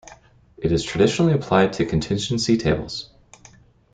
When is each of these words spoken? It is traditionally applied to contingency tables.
It 0.57 0.71
is 0.71 0.81
traditionally 0.83 1.33
applied 1.33 1.73
to 1.73 1.85
contingency 1.85 2.57
tables. 2.57 3.11